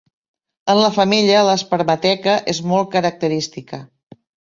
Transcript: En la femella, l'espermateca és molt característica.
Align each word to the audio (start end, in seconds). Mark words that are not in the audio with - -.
En 0.73 0.77
la 0.83 0.87
femella, 0.95 1.43
l'espermateca 1.47 2.33
és 2.55 2.61
molt 2.71 2.89
característica. 2.97 3.81